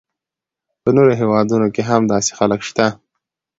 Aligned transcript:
په 0.81 0.89
نورو 0.95 1.11
هیوادونو 1.21 1.67
کې 1.75 1.81
هم 1.89 2.01
داسې 2.13 2.31
خلک 2.39 2.59
شته. 2.69 2.85